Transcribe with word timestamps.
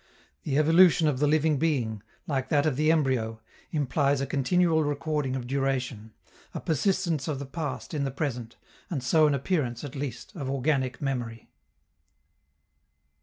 The 0.41 0.57
evolution 0.57 1.07
of 1.07 1.19
the 1.19 1.27
living 1.27 1.59
being, 1.59 2.01
like 2.25 2.49
that 2.49 2.65
of 2.65 2.75
the 2.75 2.91
embryo, 2.91 3.39
implies 3.69 4.19
a 4.19 4.25
continual 4.25 4.83
recording 4.83 5.35
of 5.35 5.45
duration, 5.45 6.15
a 6.55 6.59
persistence 6.59 7.27
of 7.27 7.37
the 7.37 7.45
past 7.45 7.93
in 7.93 8.03
the 8.03 8.09
present, 8.09 8.55
and 8.89 9.03
so 9.03 9.27
an 9.27 9.35
appearance, 9.35 9.83
at 9.83 9.95
least, 9.95 10.35
of 10.35 10.49
organic 10.49 11.03
memory. 11.03 11.51